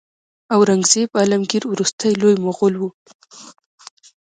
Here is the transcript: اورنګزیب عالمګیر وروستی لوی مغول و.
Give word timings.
اورنګزیب 0.55 1.09
عالمګیر 1.19 1.63
وروستی 1.67 2.11
لوی 2.21 2.35
مغول 2.45 2.75
و. 2.77 2.81